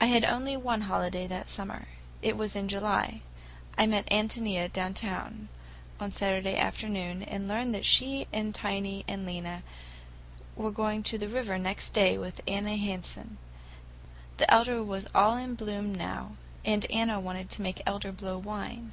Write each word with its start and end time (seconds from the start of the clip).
I 0.00 0.06
had 0.06 0.24
only 0.24 0.56
one 0.56 0.82
holiday 0.82 1.26
that 1.26 1.48
summer. 1.48 1.88
It 2.22 2.36
was 2.36 2.54
in 2.54 2.68
July. 2.68 3.22
I 3.76 3.88
met 3.88 4.06
Ántonia 4.06 4.72
downtown 4.72 5.48
on 5.98 6.12
Saturday 6.12 6.54
afternoon, 6.56 7.24
and 7.24 7.48
learned 7.48 7.74
that 7.74 7.84
she 7.84 8.28
and 8.32 8.54
Tiny 8.54 9.04
and 9.08 9.26
Lena 9.26 9.64
were 10.54 10.70
going 10.70 11.02
to 11.02 11.18
the 11.18 11.28
river 11.28 11.58
next 11.58 11.90
day 11.90 12.16
with 12.16 12.40
Anna 12.46 12.76
Hansen—the 12.76 13.34
elder 14.48 14.80
was 14.80 15.08
all 15.12 15.36
in 15.36 15.56
bloom 15.56 15.92
now, 15.92 16.36
and 16.64 16.88
Anna 16.88 17.18
wanted 17.18 17.50
to 17.50 17.62
make 17.62 17.82
elder 17.84 18.12
blow 18.12 18.38
wine. 18.38 18.92